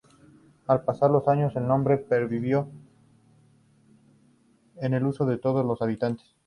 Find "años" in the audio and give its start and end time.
1.27-1.55